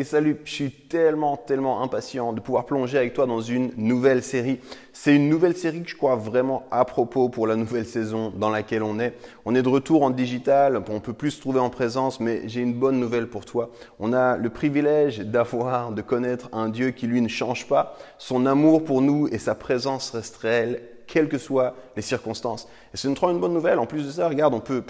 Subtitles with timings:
[0.00, 4.22] Et salut, je suis tellement, tellement impatient de pouvoir plonger avec toi dans une nouvelle
[4.22, 4.58] série.
[4.94, 8.48] C'est une nouvelle série que je crois vraiment à propos pour la nouvelle saison dans
[8.48, 9.12] laquelle on est.
[9.44, 12.62] On est de retour en digital, on peut plus se trouver en présence, mais j'ai
[12.62, 13.72] une bonne nouvelle pour toi.
[13.98, 17.94] On a le privilège d'avoir, de connaître un Dieu qui lui ne change pas.
[18.16, 22.68] Son amour pour nous et sa présence reste réelle, quelles que soient les circonstances.
[22.94, 23.78] Et c'est une une bonne nouvelle.
[23.78, 24.82] En plus de ça, regarde, on peut...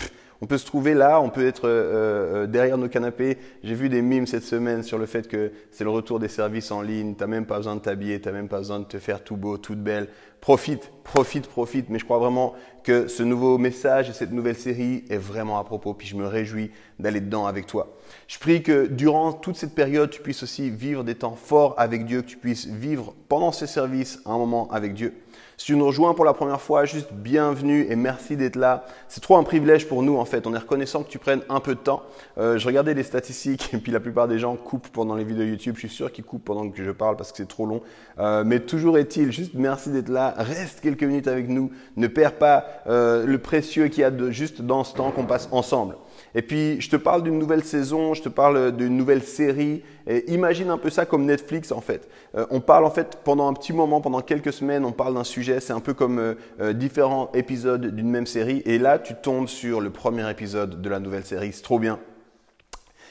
[0.42, 3.36] On peut se trouver là, on peut être euh, euh, derrière nos canapés.
[3.62, 6.70] J'ai vu des mimes cette semaine sur le fait que c'est le retour des services
[6.70, 7.14] en ligne.
[7.14, 9.58] T'as même pas besoin de t'habiller, t'as même pas besoin de te faire tout beau,
[9.58, 10.08] toute belle.
[10.40, 11.88] Profite, profite, profite.
[11.90, 15.64] Mais je crois vraiment que ce nouveau message et cette nouvelle série est vraiment à
[15.64, 15.92] propos.
[15.94, 17.94] Puis je me réjouis d'aller dedans avec toi.
[18.26, 22.06] Je prie que durant toute cette période, tu puisses aussi vivre des temps forts avec
[22.06, 25.14] Dieu, que tu puisses vivre pendant ces services un moment avec Dieu.
[25.60, 28.86] Si tu nous rejoins pour la première fois, juste bienvenue et merci d'être là.
[29.08, 30.46] C'est trop un privilège pour nous en fait.
[30.46, 32.02] On est reconnaissant que tu prennes un peu de temps.
[32.38, 35.44] Euh, je regardais les statistiques et puis la plupart des gens coupent pendant les vidéos
[35.44, 35.74] YouTube.
[35.74, 37.82] Je suis sûr qu'ils coupent pendant que je parle parce que c'est trop long.
[38.18, 40.29] Euh, mais toujours est-il, juste merci d'être là.
[40.36, 41.70] Reste quelques minutes avec nous.
[41.96, 45.26] Ne perds pas euh, le précieux qu'il y a de, juste dans ce temps qu'on
[45.26, 45.96] passe ensemble.
[46.34, 49.82] Et puis, je te parle d'une nouvelle saison, je te parle d'une nouvelle série.
[50.06, 52.08] Et imagine un peu ça comme Netflix, en fait.
[52.36, 55.24] Euh, on parle, en fait, pendant un petit moment, pendant quelques semaines, on parle d'un
[55.24, 55.60] sujet.
[55.60, 56.18] C'est un peu comme
[56.60, 58.62] euh, différents épisodes d'une même série.
[58.64, 61.52] Et là, tu tombes sur le premier épisode de la nouvelle série.
[61.52, 61.98] C'est trop bien.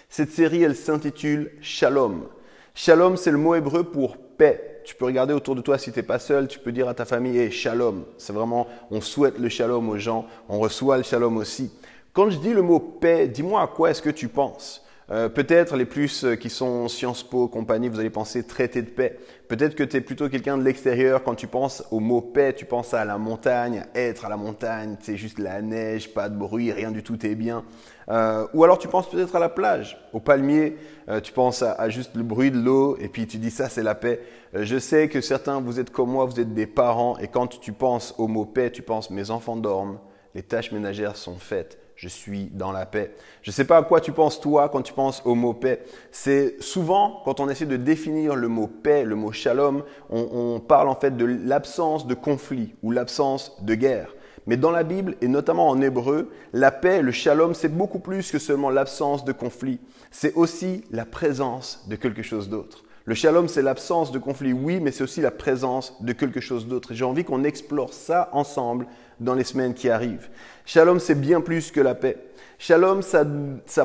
[0.10, 2.26] Cette série, elle s'intitule Shalom.
[2.74, 4.82] Shalom, c'est le mot hébreu pour paix.
[4.86, 6.96] Tu peux regarder autour de toi si tu n'es pas seul, tu peux dire à
[6.96, 8.06] ta famille, hey, shalom.
[8.18, 11.72] C'est vraiment, on souhaite le shalom aux gens, on reçoit le shalom aussi.
[12.14, 14.84] Quand je dis le mot paix, dis-moi à quoi est-ce que tu penses?
[15.12, 18.90] Euh, peut-être les plus euh, qui sont Sciences Po, compagnie, vous allez penser traité de
[18.90, 19.20] paix.
[19.50, 21.24] Peut-être que tu es plutôt quelqu'un de l'extérieur.
[21.24, 24.96] Quand tu penses au mot paix, tu penses à la montagne, être à la montagne,
[25.02, 27.66] c'est juste la neige, pas de bruit, rien du tout est bien.
[28.10, 30.78] Euh, ou alors tu penses peut-être à la plage, au palmier,
[31.24, 33.82] tu penses à, à, juste le bruit de l'eau et puis tu dis ça c'est
[33.82, 34.20] la paix.
[34.54, 37.72] je sais que certains, vous êtes comme moi, vous êtes des parents et quand tu
[37.72, 39.98] penses au mot paix, tu penses mes enfants dorment,
[40.36, 43.14] les tâches ménagères sont faites je suis dans la paix.
[43.42, 45.84] Je ne sais pas à quoi tu penses toi quand tu penses au mot paix.
[46.12, 50.60] C'est souvent quand on essaie de définir le mot paix, le mot shalom, on, on
[50.62, 54.16] parle en fait de l'absence de conflit ou l'absence de guerre.
[54.48, 58.32] Mais dans la Bible, et notamment en hébreu, la paix, le shalom, c'est beaucoup plus
[58.32, 59.82] que seulement l'absence de conflit.
[60.10, 62.86] C'est aussi la présence de quelque chose d'autre.
[63.06, 66.68] Le shalom, c'est l'absence de conflit, oui, mais c'est aussi la présence de quelque chose
[66.68, 66.94] d'autre.
[66.94, 68.88] J'ai envie qu'on explore ça ensemble
[69.20, 70.30] dans les semaines qui arrivent.
[70.66, 72.18] Shalom, c'est bien plus que la paix.
[72.62, 73.26] Shalom, ça,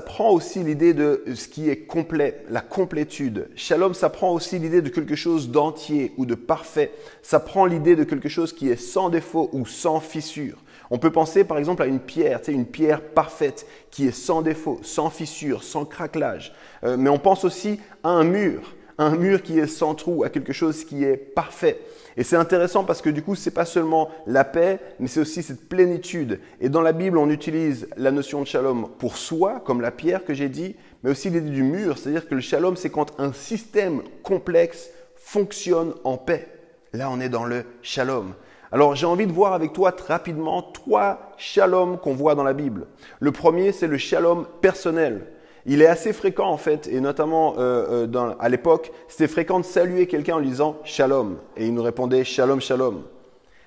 [0.00, 3.48] prend aussi l'idée de ce qui est complet, la complétude.
[3.54, 6.92] Shalom, ça prend aussi l'idée de quelque chose d'entier ou de parfait.
[7.22, 10.58] Ça prend l'idée de quelque chose qui est sans défaut ou sans fissure.
[10.90, 14.12] On peut penser par exemple à une pierre, tu sais, une pierre parfaite qui est
[14.12, 16.52] sans défaut, sans fissure, sans craquelage.
[16.82, 20.30] Euh, mais on pense aussi à un mur un mur qui est sans trou, à
[20.30, 21.80] quelque chose qui est parfait.
[22.16, 25.42] Et c'est intéressant parce que du coup, c'est pas seulement la paix, mais c'est aussi
[25.42, 26.40] cette plénitude.
[26.60, 30.24] Et dans la Bible, on utilise la notion de shalom pour soi, comme la pierre
[30.24, 33.32] que j'ai dit, mais aussi l'idée du mur, c'est-à-dire que le shalom, c'est quand un
[33.32, 36.48] système complexe fonctionne en paix.
[36.92, 38.34] Là, on est dans le shalom.
[38.70, 42.86] Alors, j'ai envie de voir avec toi rapidement trois shalom qu'on voit dans la Bible.
[43.20, 45.26] Le premier, c'est le shalom personnel.
[45.66, 49.64] Il est assez fréquent en fait, et notamment euh, euh, à l'époque, c'était fréquent de
[49.64, 53.02] saluer quelqu'un en lui disant shalom, et il nous répondait shalom, shalom.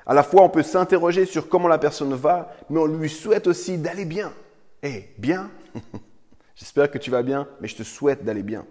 [0.06, 3.48] À la fois, on peut s'interroger sur comment la personne va, mais on lui souhaite
[3.48, 4.32] aussi d'aller bien.
[4.84, 5.50] Eh, bien
[6.56, 8.66] J'espère que tu vas bien, mais je te souhaite d'aller bien.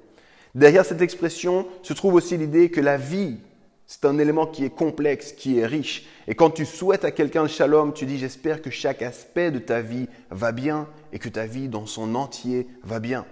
[0.55, 3.39] Derrière cette expression se trouve aussi l'idée que la vie
[3.87, 6.07] c'est un élément qui est complexe, qui est riche.
[6.27, 9.59] Et quand tu souhaites à quelqu'un le shalom, tu dis j'espère que chaque aspect de
[9.59, 13.25] ta vie va bien et que ta vie dans son entier va bien.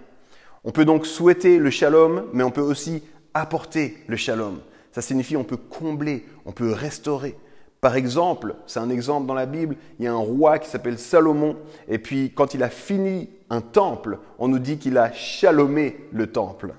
[0.63, 3.03] On peut donc souhaiter le shalom, mais on peut aussi
[3.33, 4.59] apporter le shalom.
[4.91, 7.35] Ça signifie on peut combler, on peut restaurer.
[7.81, 10.97] Par exemple, c'est un exemple dans la Bible, il y a un roi qui s'appelle
[10.97, 15.97] Salomon, et puis quand il a fini un temple, on nous dit qu'il a shalomé
[16.11, 16.73] le temple.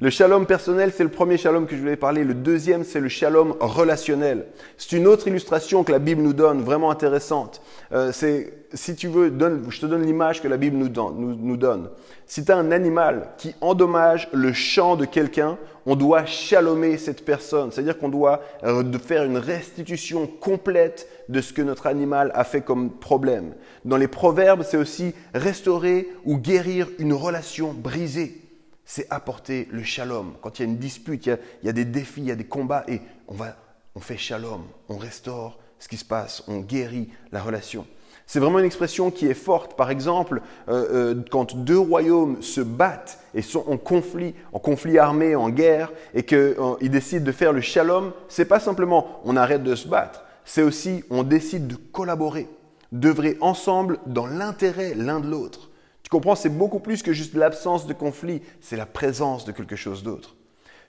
[0.00, 2.22] Le shalom personnel, c'est le premier shalom que je voulais parler.
[2.22, 4.46] Le deuxième, c'est le shalom relationnel.
[4.76, 7.60] C'est une autre illustration que la Bible nous donne, vraiment intéressante.
[7.90, 11.90] Euh, c'est, si tu veux, donne, je te donne l'image que la Bible nous donne.
[12.26, 17.24] Si tu as un animal qui endommage le champ de quelqu'un, on doit shalomer cette
[17.24, 17.72] personne.
[17.72, 22.60] C'est-à-dire qu'on doit euh, faire une restitution complète de ce que notre animal a fait
[22.60, 23.52] comme problème.
[23.84, 28.47] Dans les proverbes, c'est aussi restaurer ou guérir une relation brisée
[28.88, 30.32] c'est apporter le shalom.
[30.40, 32.46] Quand il y a une dispute, il y a, des défis, il y a des
[32.46, 33.54] combats, et on, va,
[33.94, 37.86] on fait shalom, on restaure ce qui se passe, on guérit la relation.
[38.26, 39.76] C'est vraiment une expression qui est forte.
[39.76, 40.40] Par exemple,
[40.70, 45.50] euh, euh, quand deux royaumes se battent et sont en conflit, en conflit armé, en
[45.50, 49.74] guerre, et qu'ils euh, décident de faire le shalom, c'est pas simplement on arrête de
[49.74, 52.48] se battre, c'est aussi on décide de collaborer,
[52.90, 55.67] d'œuvrer ensemble dans l'intérêt l'un de l'autre.
[56.08, 59.76] Tu comprends, c'est beaucoup plus que juste l'absence de conflit, c'est la présence de quelque
[59.76, 60.36] chose d'autre.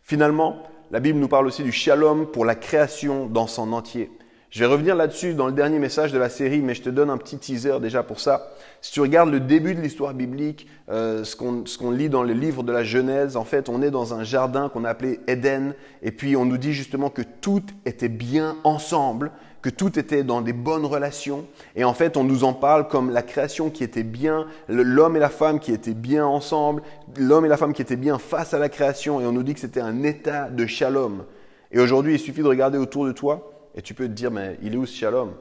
[0.01, 4.10] Finalement, la Bible nous parle aussi du shalom pour la création dans son entier.
[4.50, 7.10] Je vais revenir là-dessus dans le dernier message de la série, mais je te donne
[7.10, 8.54] un petit teaser déjà pour ça.
[8.80, 12.63] Si tu regardes le début de l'histoire biblique, euh, ce qu'on lit dans le livre
[12.63, 16.13] de la Genèse, en fait, on est dans un jardin qu'on a appelé Éden, et
[16.13, 20.53] puis on nous dit justement que tout était bien ensemble, que tout était dans des
[20.53, 21.45] bonnes relations.
[21.75, 25.19] Et en fait, on nous en parle comme la création qui était bien, l'homme et
[25.19, 26.81] la femme qui étaient bien ensemble,
[27.17, 29.19] l'homme et la femme qui étaient bien face à la création.
[29.19, 31.25] Et on nous dit que c'était un état de shalom.
[31.71, 34.57] Et aujourd'hui, il suffit de regarder autour de toi et tu peux te dire, mais
[34.61, 35.33] il est où ce shalom?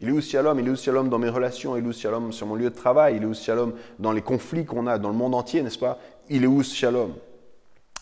[0.00, 0.58] Il est où ce shalom?
[0.58, 1.76] Il est où ce shalom dans mes relations?
[1.76, 3.16] Il est où ce shalom sur mon lieu de travail?
[3.16, 5.78] Il est où ce shalom dans les conflits qu'on a dans le monde entier, n'est-ce
[5.78, 5.98] pas?
[6.28, 7.12] Il est où ce shalom?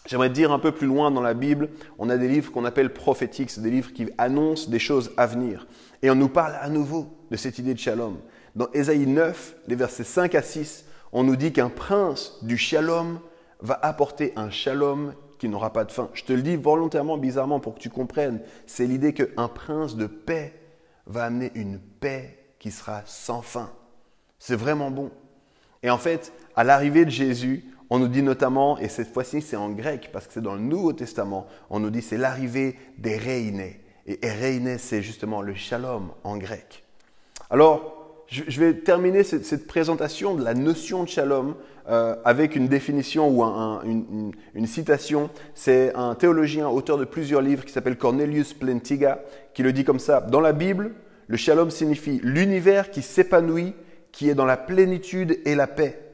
[0.09, 1.69] J'aimerais dire un peu plus loin dans la Bible,
[1.99, 5.27] on a des livres qu'on appelle prophétiques, c'est des livres qui annoncent des choses à
[5.27, 5.67] venir.
[6.01, 8.17] Et on nous parle à nouveau de cette idée de shalom.
[8.57, 13.21] Dans Ésaïe 9, les versets 5 à 6, on nous dit qu'un prince du shalom
[13.61, 16.09] va apporter un shalom qui n'aura pas de fin.
[16.15, 18.41] Je te le dis volontairement, bizarrement, pour que tu comprennes.
[18.67, 20.55] C'est l'idée qu'un prince de paix
[21.07, 23.71] va amener une paix qui sera sans fin.
[24.39, 25.11] C'est vraiment bon.
[25.83, 29.57] Et en fait, à l'arrivée de Jésus, on nous dit notamment, et cette fois-ci c'est
[29.57, 33.17] en grec parce que c'est dans le Nouveau Testament, on nous dit c'est l'arrivée des
[33.17, 33.81] réinés.
[34.07, 36.85] Et réinés, c'est justement le shalom en grec.
[37.51, 41.55] Alors, je vais terminer cette, présentation de la notion de shalom
[41.89, 45.31] euh, avec une définition ou une, une, citation.
[45.55, 49.21] C'est un théologien, auteur de plusieurs livres qui s'appelle Cornelius Plentiga,
[49.55, 50.21] qui le dit comme ça.
[50.21, 50.93] Dans la Bible,
[51.27, 53.75] le shalom signifie l'univers qui s'épanouit,
[54.13, 56.08] qui est dans la plénitude et la paix.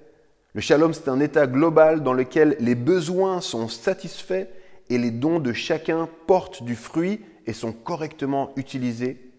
[0.55, 4.47] Le shalom, c'est un état global dans lequel les besoins sont satisfaits
[4.89, 9.33] et les dons de chacun portent du fruit et sont correctement utilisés.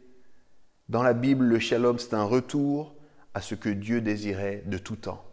[0.89, 2.95] Dans la Bible, le shalom, c'est un retour
[3.33, 5.23] à ce que Dieu désirait de tout temps.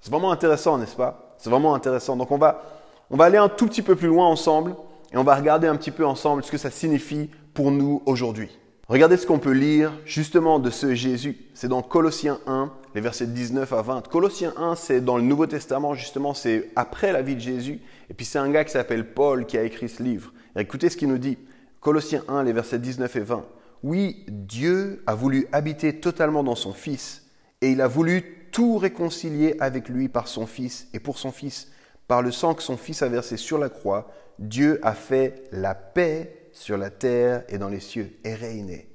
[0.00, 1.36] C'est vraiment intéressant, n'est-ce pas?
[1.36, 2.16] C'est vraiment intéressant.
[2.16, 2.62] Donc on va,
[3.10, 4.74] on va aller un tout petit peu plus loin ensemble
[5.12, 8.48] et on va regarder un petit peu ensemble ce que ça signifie pour nous aujourd'hui.
[8.88, 11.36] Regardez ce qu'on peut lire justement de ce Jésus.
[11.52, 14.08] C'est dans Colossiens 1, les versets 19 à 20.
[14.08, 17.80] Colossiens 1, c'est dans le Nouveau Testament, justement, c'est après la vie de Jésus.
[18.08, 20.32] Et puis c'est un gars qui s'appelle Paul qui a écrit ce livre.
[20.56, 21.38] écoutez ce qu'il nous dit.
[21.80, 23.46] Colossiens 1, les versets 19 et 20.
[23.82, 27.26] Oui, Dieu a voulu habiter totalement dans son Fils,
[27.62, 31.70] et il a voulu tout réconcilier avec lui par son Fils et pour son Fils.
[32.08, 35.74] Par le sang que son Fils a versé sur la croix, Dieu a fait la
[35.74, 38.88] paix sur la terre et dans les cieux, et régner.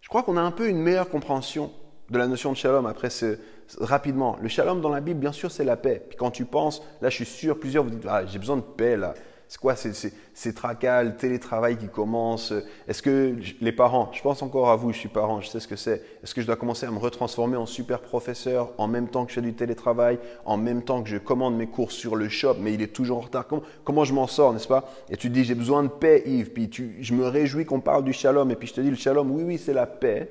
[0.00, 1.70] Je crois qu'on a un peu une meilleure compréhension
[2.10, 3.38] de la notion de shalom après ce,
[3.78, 4.36] rapidement.
[4.40, 6.02] Le shalom dans la Bible, bien sûr, c'est la paix.
[6.08, 8.62] Puis quand tu penses, là, je suis sûr, plusieurs vous dites, ah, j'ai besoin de
[8.62, 9.14] paix là.
[9.50, 12.52] C'est quoi ces tracas, télétravail qui commence
[12.86, 15.66] Est-ce que les parents, je pense encore à vous, je suis parent, je sais ce
[15.66, 16.02] que c'est.
[16.22, 19.30] Est-ce que je dois commencer à me retransformer en super professeur en même temps que
[19.30, 22.56] je fais du télétravail, en même temps que je commande mes cours sur le shop,
[22.60, 23.46] mais il est toujours en retard?
[23.84, 24.92] Comment, je m'en sors, n'est-ce pas?
[25.08, 26.50] Et tu dis, j'ai besoin de paix, Yves.
[26.50, 28.50] Puis je me réjouis qu'on parle du shalom.
[28.50, 30.28] Et puis je te dis, le shalom, oui, oui, c'est la paix.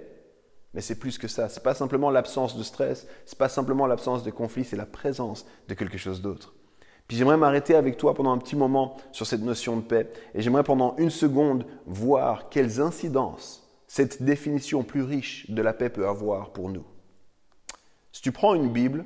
[0.77, 1.49] Mais c'est plus que ça.
[1.49, 5.43] C'est pas simplement l'absence de stress, c'est pas simplement l'absence de conflit, c'est la présence
[5.67, 6.53] de quelque chose d'autre.
[7.07, 10.07] Puis j'aimerais m'arrêter avec toi pendant un petit moment sur cette notion de paix.
[10.35, 15.89] Et j'aimerais pendant une seconde voir quelles incidences cette définition plus riche de la paix
[15.89, 16.85] peut avoir pour nous.
[18.11, 19.05] Si tu prends une Bible,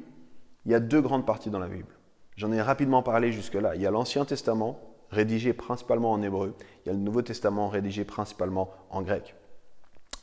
[0.65, 1.95] il y a deux grandes parties dans la Bible.
[2.35, 3.77] J'en ai rapidement parlé jusque-là.
[3.77, 4.77] Il y a l'Ancien Testament,
[5.09, 6.53] rédigé principalement en hébreu.
[6.83, 9.35] Il y a le Nouveau Testament, rédigé principalement en grec.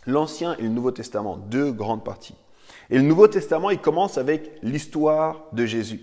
[0.09, 2.35] L'Ancien et le Nouveau Testament, deux grandes parties.
[2.89, 6.01] Et le Nouveau Testament, il commence avec l'histoire de Jésus.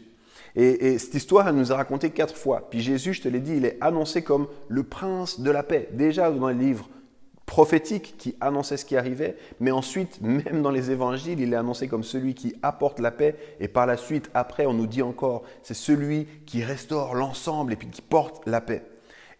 [0.55, 2.67] Et, cette histoire, elle nous a raconté quatre fois.
[2.69, 5.89] Puis Jésus, je te l'ai dit, il est annoncé comme le prince de la paix.
[5.91, 6.87] Déjà dans les livres
[7.47, 11.87] prophétique qui annonçait ce qui arrivait, mais ensuite, même dans les évangiles, il est annoncé
[11.87, 15.43] comme celui qui apporte la paix, et par la suite, après, on nous dit encore,
[15.63, 18.83] c'est celui qui restaure l'ensemble et puis qui porte la paix.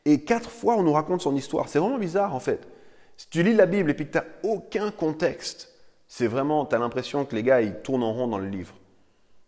[0.06, 1.70] Et quatre fois, on nous raconte son histoire.
[1.70, 2.68] C'est vraiment bizarre, en fait.
[3.18, 5.72] Si tu lis la Bible et puis que tu n'as aucun contexte,
[6.08, 8.76] c'est vraiment, tu as l'impression que les gars, ils tournent en rond dans le livre.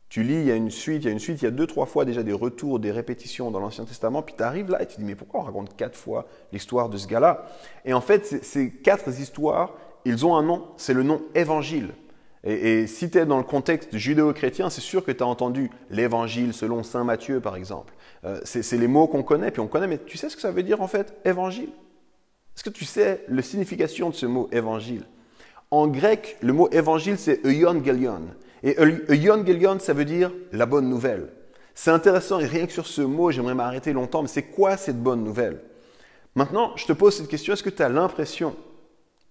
[0.10, 1.52] Tu lis, il y a une suite, il y a une suite, il y a
[1.52, 4.82] deux, trois fois déjà des retours, des répétitions dans l'Ancien Testament, puis tu arrives là
[4.82, 7.46] et tu te dis, mais pourquoi on raconte quatre fois l'histoire de ce gars-là?
[7.84, 9.74] Et en fait, ces quatre histoires,
[10.06, 11.94] ils ont un nom, c'est le nom évangile.
[12.44, 16.54] Et, si tu es dans le contexte judéo-chrétien, c'est sûr que tu as entendu l'évangile
[16.54, 17.94] selon Saint Matthieu, par exemple.
[18.24, 20.52] Euh, c'est les mots qu'on connaît, puis on connaît, mais tu sais ce que ça
[20.52, 21.70] veut dire en fait, évangile?
[22.58, 25.04] Est-ce que tu sais la signification de ce mot évangile?
[25.70, 28.22] En grec, le mot évangile, c'est euangelion.
[28.64, 31.30] Et euangelion, ça veut dire la bonne nouvelle.
[31.76, 34.98] C'est intéressant, et rien que sur ce mot, j'aimerais m'arrêter longtemps, mais c'est quoi cette
[34.98, 35.62] bonne nouvelle?
[36.34, 38.56] Maintenant, je te pose cette question, est-ce que tu as l'impression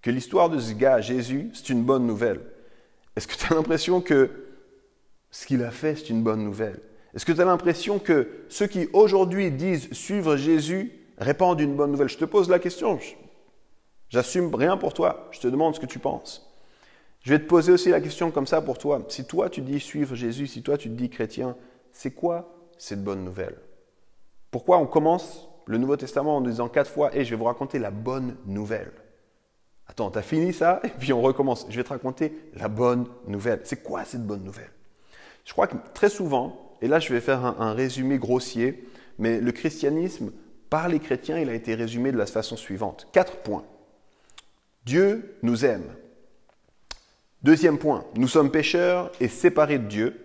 [0.02, 2.40] que l'histoire de ce gars, Jésus, c'est une bonne nouvelle?
[3.16, 4.30] Est-ce que tu as l'impression que
[5.32, 6.78] ce qu'il a fait, c'est une bonne nouvelle?
[7.12, 11.90] Est-ce que tu as l'impression que ceux qui aujourd'hui disent suivre Jésus répandent une bonne
[11.90, 12.98] nouvelle Je te pose la question,
[14.08, 16.42] j'assume rien pour toi, je te demande ce que tu penses.
[17.22, 19.02] Je vais te poser aussi la question comme ça pour toi.
[19.08, 21.56] Si toi tu dis suivre Jésus, si toi tu te dis chrétien,
[21.92, 23.56] c'est quoi cette bonne nouvelle?
[24.52, 27.80] Pourquoi on commence le Nouveau Testament en disant quatre fois, et je vais vous raconter
[27.80, 28.92] la bonne nouvelle?
[29.88, 30.80] Attends, tu as fini ça?
[30.84, 31.66] Et puis on recommence.
[31.68, 33.60] Je vais te raconter la bonne nouvelle.
[33.64, 34.70] C'est quoi cette bonne nouvelle?
[35.44, 38.86] Je crois que très souvent, et là je vais faire un résumé grossier,
[39.18, 40.30] mais le christianisme,
[40.70, 43.08] par les chrétiens, il a été résumé de la façon suivante.
[43.12, 43.64] Quatre points.
[44.84, 45.94] Dieu nous aime.
[47.42, 50.22] Deuxième point, nous sommes pécheurs et séparés de Dieu.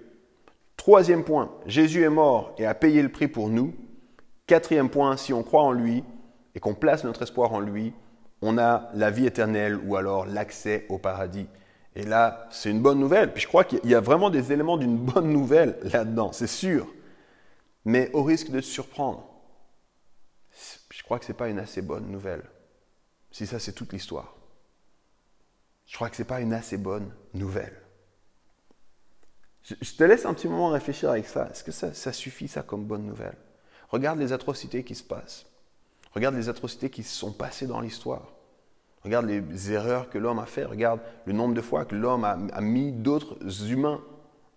[0.77, 3.75] Troisième point, Jésus est mort et a payé le prix pour nous.
[4.47, 6.03] Quatrième point, si on croit en lui
[6.55, 7.93] et qu'on place notre espoir en lui,
[8.41, 11.47] on a la vie éternelle ou alors l'accès au paradis.
[11.95, 13.33] Et là, c'est une bonne nouvelle.
[13.33, 16.87] Puis je crois qu'il y a vraiment des éléments d'une bonne nouvelle là-dedans, c'est sûr.
[17.85, 19.30] Mais au risque de se surprendre,
[21.11, 22.43] crois que ce n'est pas une assez bonne nouvelle.
[23.31, 24.33] Si ça, c'est toute l'histoire
[25.91, 27.75] je crois que ce n'est pas une assez bonne nouvelle.
[29.63, 31.49] Je, te laisse un petit moment réfléchir avec ça.
[31.51, 33.35] Est-ce que ça, ça suffit, ça, comme bonne nouvelle?
[33.89, 35.47] Regarde les atrocités qui se passent.
[36.13, 38.31] Regarde les atrocités qui se sont passées dans l'histoire.
[39.03, 40.63] Regarde les erreurs que l'homme a fait.
[40.63, 43.37] Regarde le nombre de fois que l'homme a, mis d'autres
[43.69, 44.01] humains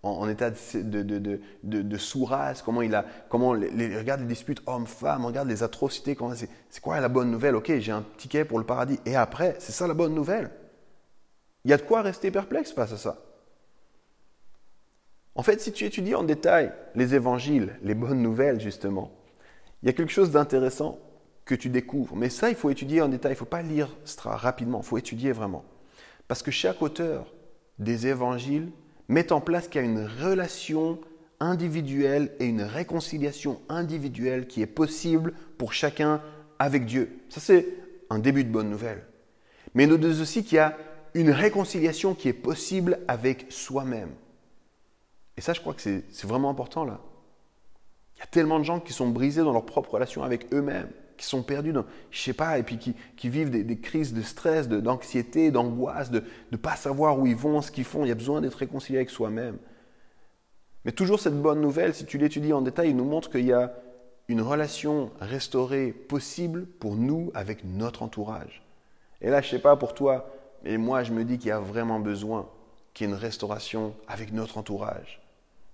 [0.04, 2.62] en, état de, de, de, de.
[2.64, 5.24] Comment il a, comment regarde les disputes hommes-femmes.
[5.24, 6.16] Regarde les atrocités.
[6.70, 7.56] C'est quoi la bonne nouvelle?
[7.56, 9.00] Ok, j'ai un ticket pour le paradis.
[9.06, 10.50] Et après, c'est ça la bonne nouvelle.
[11.64, 13.18] Il y a de quoi rester perplexe face à ça.
[15.34, 19.10] En fait, si tu étudies en détail les évangiles, les bonnes nouvelles justement,
[19.82, 20.98] il y a quelque chose d'intéressant
[21.44, 22.16] que tu découvres.
[22.16, 24.98] Mais ça, il faut étudier en détail, il ne faut pas lire rapidement, il faut
[24.98, 25.64] étudier vraiment.
[26.28, 27.32] Parce que chaque auteur
[27.78, 28.70] des évangiles
[29.08, 30.98] met en place qu'il y a une relation
[31.40, 36.20] individuelle et une réconciliation individuelle qui est possible pour chacun
[36.58, 37.20] avec Dieu.
[37.28, 37.66] Ça, c'est
[38.10, 39.04] un début de bonne nouvelle.
[39.74, 40.76] Mais nous disons aussi qu'il y a
[41.14, 44.10] une réconciliation qui est possible avec soi-même.
[45.36, 47.00] Et ça, je crois que c'est vraiment important là.
[48.16, 50.90] Il y a tellement de gens qui sont brisés dans leur propre relation avec eux-mêmes,
[51.16, 54.68] qui sont perdus dans, je sais pas, et puis qui, vivent des, crises de stress,
[54.68, 58.04] d'anxiété, d'angoisse, de ne pas savoir où ils vont, ce qu'ils font.
[58.04, 59.56] Il y a besoin d'être réconcilié avec soi-même.
[60.84, 63.52] Mais toujours cette bonne nouvelle, si tu l'étudies en détail, il nous montre qu'il y
[63.52, 63.74] a
[64.28, 68.62] une relation restaurée possible pour nous avec notre entourage.
[69.20, 70.30] Et là, je sais pas pour toi,
[70.64, 72.48] et moi, je me dis qu'il y a vraiment besoin
[72.92, 75.20] qu'il y ait une restauration avec notre entourage.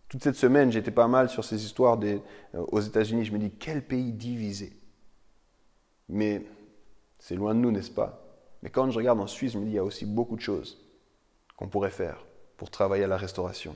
[0.08, 2.20] Toute cette semaine, j'étais pas mal sur ces histoires des,
[2.54, 3.24] euh, aux États-Unis.
[3.24, 4.72] Je me dis, quel pays divisé.
[6.10, 6.44] Mais
[7.18, 8.26] c'est loin de nous, n'est-ce pas?
[8.62, 10.40] Mais quand je regarde en Suisse, je me dis, il y a aussi beaucoup de
[10.40, 10.78] choses
[11.56, 12.24] qu'on pourrait faire
[12.56, 13.74] pour travailler à la restauration.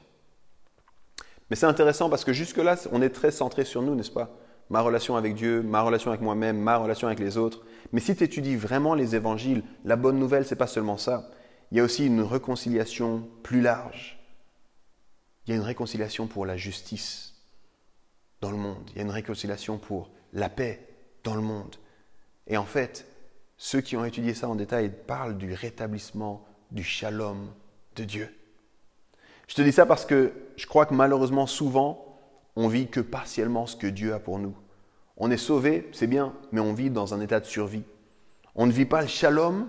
[1.49, 4.31] Mais c'est intéressant parce que jusque-là, on est très centré sur nous, n'est-ce pas?
[4.71, 7.65] Ma relation avec Dieu, ma relation avec moi-même, ma relation avec les autres.
[7.93, 11.31] Mais si tu étudies vraiment les évangiles, la bonne nouvelle, c'est pas seulement ça.
[11.71, 14.19] Il y a aussi une réconciliation plus large.
[15.47, 17.35] Il y a une réconciliation pour la justice
[18.41, 18.91] dans le monde.
[18.93, 20.89] Il y a une réconciliation pour la paix
[21.23, 21.77] dans le monde.
[22.47, 23.07] Et en fait,
[23.57, 27.51] ceux qui ont étudié ça en détail parlent du rétablissement du shalom
[27.97, 28.29] de Dieu.
[29.47, 32.19] Je te dis ça parce que je crois que malheureusement, souvent,
[32.57, 34.55] on vit que partiellement ce que Dieu a pour nous.
[35.17, 37.85] On est sauvé, c'est bien, mais on vit dans un état de survie.
[38.55, 39.69] On ne vit pas le shalom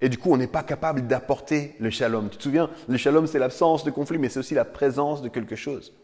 [0.00, 2.28] et du coup, on n'est pas capable d'apporter le shalom.
[2.28, 5.28] Tu te souviens, le shalom, c'est l'absence de conflit, mais c'est aussi la présence de
[5.28, 5.94] quelque chose.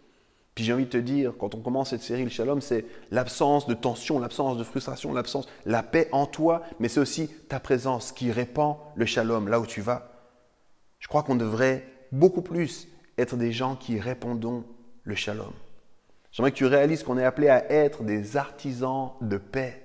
[0.59, 3.75] J'ai envie de te dire, quand on commence cette série, le shalom, c'est l'absence de
[3.75, 8.33] tension, l'absence de frustration, l'absence, la paix en toi, mais c'est aussi ta présence qui
[8.33, 10.11] répand le shalom là où tu vas.
[10.99, 12.89] Je crois qu'on devrait beaucoup plus
[13.19, 14.65] être des gens qui répandons
[15.05, 15.53] le shalom.
[16.33, 19.81] J'aimerais que tu réalises qu'on est appelé à être des artisans de paix.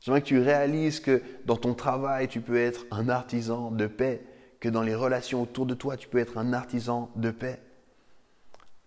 [0.00, 4.22] J'aimerais que tu réalises que dans ton travail, tu peux être un artisan de paix,
[4.60, 7.60] que dans les relations autour de toi, tu peux être un artisan de paix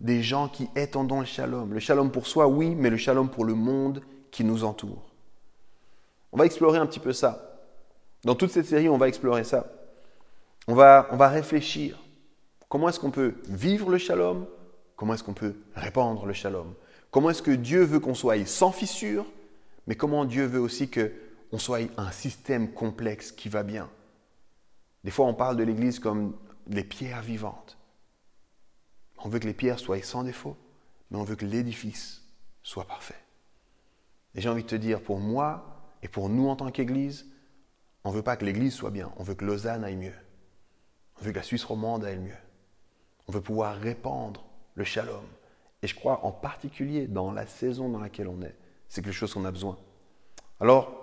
[0.01, 1.73] des gens qui étendons le shalom.
[1.73, 5.11] Le shalom pour soi, oui, mais le shalom pour le monde qui nous entoure.
[6.31, 7.59] On va explorer un petit peu ça.
[8.23, 9.71] Dans toute cette série, on va explorer ça.
[10.67, 11.99] On va, on va réfléchir.
[12.67, 14.47] Comment est-ce qu'on peut vivre le shalom?
[14.95, 16.73] Comment est-ce qu'on peut répandre le shalom?
[17.11, 19.25] Comment est-ce que Dieu veut qu'on soit sans fissure?
[19.85, 23.89] Mais comment Dieu veut aussi qu'on soit un système complexe qui va bien?
[25.03, 26.35] Des fois, on parle de l'Église comme
[26.67, 27.77] les pierres vivantes.
[29.23, 30.57] On veut que les pierres soient sans défaut,
[31.09, 32.23] mais on veut que l'édifice
[32.63, 33.19] soit parfait.
[34.35, 37.27] Et j'ai envie de te dire, pour moi et pour nous en tant qu'Église,
[38.03, 40.13] on ne veut pas que l'Église soit bien, on veut que Lausanne aille mieux.
[41.19, 42.37] On veut que la Suisse romande aille mieux.
[43.27, 44.43] On veut pouvoir répandre
[44.75, 45.23] le shalom.
[45.83, 48.55] Et je crois en particulier dans la saison dans laquelle on est,
[48.87, 49.77] c'est quelque chose qu'on a besoin.
[50.59, 51.01] Alors,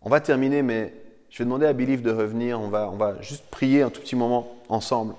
[0.00, 0.94] on va terminer, mais
[1.30, 2.60] je vais demander à Believe de revenir.
[2.60, 5.14] On va, on va juste prier un tout petit moment ensemble.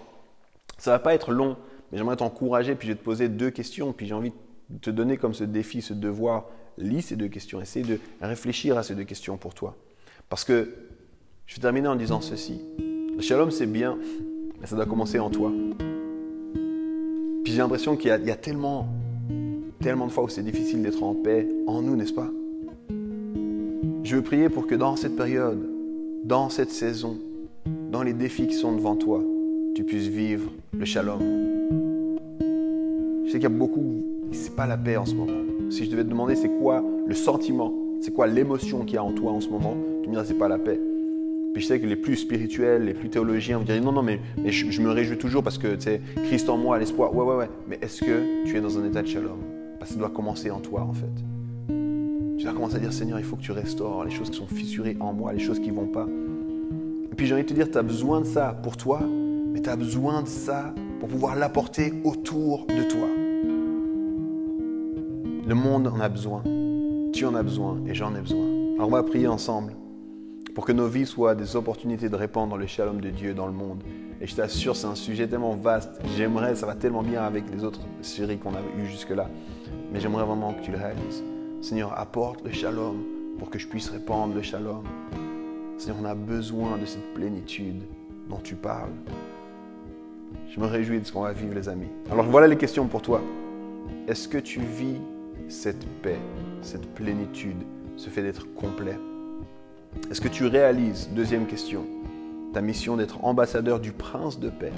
[0.77, 1.57] Ça ne va pas être long,
[1.91, 4.31] mais j'aimerais t'encourager, puis je vais te poser deux questions, puis j'ai envie
[4.69, 6.45] de te donner comme ce défi, ce devoir.
[6.77, 9.75] Lis ces deux questions, essaye de réfléchir à ces deux questions pour toi.
[10.29, 10.73] Parce que
[11.47, 12.61] je vais terminer en disant ceci.
[13.15, 13.97] Le shalom, c'est bien,
[14.59, 15.51] mais ça doit commencer en toi.
[17.43, 18.89] Puis j'ai l'impression qu'il y, y, a tellement,
[19.79, 22.29] tellement de fois où c'est difficile d'être en paix en nous, n'est-ce pas?
[24.03, 25.67] Je veux prier pour que dans cette période,
[26.23, 27.17] dans cette saison,
[27.91, 29.23] dans les défis qui sont devant toi,
[29.75, 31.56] tu puisses vivre le shalom.
[33.37, 35.43] Sais qu'il y a beaucoup, c'est pas la paix en ce moment.
[35.69, 39.03] Si je devais te demander c'est quoi le sentiment, c'est quoi l'émotion qu'il y a
[39.03, 40.81] en toi en ce moment, tu me dirais c'est pas la paix.
[41.53, 44.19] Puis je sais que les plus spirituels, les plus théologiens vont dire non, non, mais,
[44.43, 47.15] je, me réjouis toujours parce que tu sais, Christ en moi, l'espoir.
[47.15, 47.49] Ouais, ouais, ouais.
[47.67, 49.37] Mais est-ce que tu es dans un état de shalom?
[49.77, 51.05] Parce que ça doit commencer en toi en fait.
[52.39, 54.47] Tu dois commencer à dire Seigneur, il faut que tu restaures les choses qui sont
[54.47, 56.07] fissurées en moi, les choses qui vont pas.
[57.11, 58.99] Et puis j'ai envie de te dire, tu as besoin de ça pour toi,
[59.53, 63.07] mais tu as besoin de ça pour pouvoir l'apporter autour de toi.
[65.47, 66.43] Le monde en a besoin,
[67.13, 68.45] tu en as besoin et j'en ai besoin.
[68.75, 69.71] Alors on va prier ensemble
[70.53, 73.53] pour que nos vies soient des opportunités de répandre le shalom de Dieu dans le
[73.53, 73.81] monde.
[74.19, 76.01] Et je t'assure, c'est un sujet tellement vaste.
[76.17, 79.29] J'aimerais, ça va tellement bien avec les autres séries qu'on a eues jusque-là.
[79.93, 81.23] Mais j'aimerais vraiment que tu le réalises.
[81.61, 82.97] Seigneur, apporte le shalom
[83.39, 84.83] pour que je puisse répandre le shalom.
[85.77, 87.83] Seigneur, on a besoin de cette plénitude
[88.29, 88.91] dont tu parles.
[90.49, 91.87] Je me réjouis de ce qu'on va vivre, les amis.
[92.11, 93.21] Alors voilà les questions pour toi.
[94.09, 94.97] Est-ce que tu vis
[95.47, 96.19] cette paix,
[96.61, 97.63] cette plénitude,
[97.95, 98.97] ce fait d'être complet
[100.11, 101.85] Est-ce que tu réalises, deuxième question,
[102.53, 104.73] ta mission d'être ambassadeur du prince de paix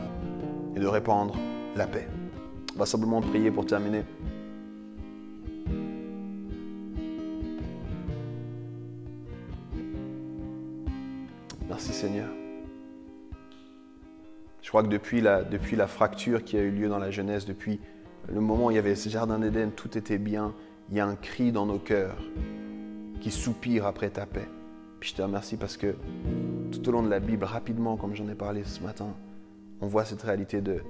[0.76, 1.36] et de répandre
[1.76, 2.08] la paix?
[2.76, 4.04] On va simplement prier pour terminer.
[11.68, 12.28] Merci Seigneur.
[14.62, 17.46] Je crois que depuis la, depuis la fracture qui a eu lieu dans la jeunesse,
[17.46, 17.80] depuis
[18.28, 20.54] le moment où il y avait ce jardin d'Éden, tout était bien,
[20.90, 22.18] il y a un cri dans nos cœurs
[23.22, 24.48] qui soupire après ta paix.
[25.00, 25.96] Puis je te remercie parce que
[26.72, 29.14] tout au long de la Bible, rapidement, comme j'en ai parlé ce matin,
[29.82, 30.82] on voit cette réalité de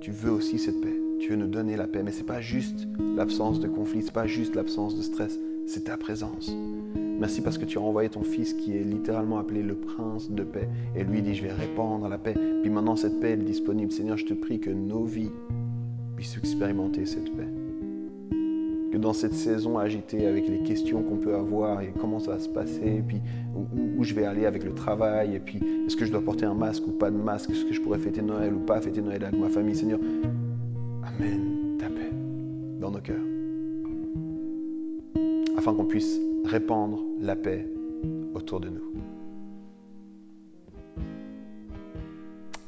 [0.00, 2.40] tu veux aussi cette paix, tu veux nous donner la paix, mais ce n'est pas
[2.40, 6.52] juste l'absence de conflit, ce n'est pas juste l'absence de stress, c'est ta présence.
[7.18, 10.44] Merci parce que tu as envoyé ton fils qui est littéralement appelé le prince de
[10.44, 10.68] paix.
[10.94, 12.34] Et lui dit, je vais répandre la paix.
[12.62, 13.90] Puis maintenant, cette paix est disponible.
[13.90, 15.32] Seigneur, je te prie que nos vies
[16.18, 17.46] puissent expérimenter cette paix.
[18.90, 22.38] Que dans cette saison agitée avec les questions qu'on peut avoir et comment ça va
[22.40, 23.20] se passer, et puis
[23.54, 26.44] où, où, je vais aller avec le travail, et puis est-ce que je dois porter
[26.44, 29.00] un masque ou pas de masque, est-ce que je pourrais fêter Noël ou pas fêter
[29.00, 30.00] Noël avec ma famille, Seigneur,
[31.04, 32.10] amène ta paix
[32.80, 33.16] dans nos cœurs.
[35.56, 37.64] Afin qu'on puisse répandre la paix
[38.34, 38.92] autour de nous.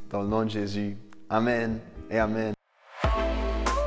[0.08, 0.96] Dans le nom de Jésus,
[1.28, 2.52] Amen et Amen.